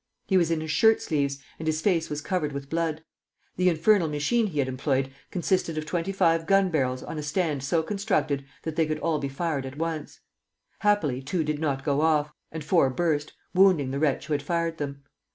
[0.25, 3.03] He was in his shirt sleeves, and his face was covered with blood.
[3.57, 7.61] The infernal machine he had employed consisted of twenty five gun barrels on a stand
[7.63, 10.19] so constructed that they could all be fired at once.
[10.79, 14.79] Happily two did not go off, and four burst, wounding the wretch who had fired
[14.79, 15.03] them.